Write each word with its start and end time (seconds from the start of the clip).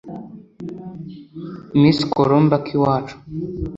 Miss 1.81 1.99
Colombe 2.13 2.53
Akiwacu 2.59 3.15